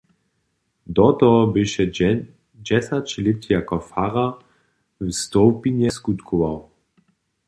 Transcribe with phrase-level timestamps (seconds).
[0.97, 1.83] Do toho běše
[2.65, 4.33] dźesać lět jako farar
[4.99, 6.57] w Stołpinje skutkował.